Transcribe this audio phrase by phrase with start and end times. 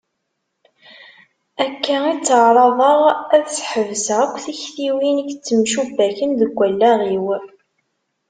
[1.65, 2.99] Akka i tteɛraḍeɣ
[3.35, 7.27] ad sḥebseɣ akk tiktiwin i yettemcubbaken deg wallaɣ-iw.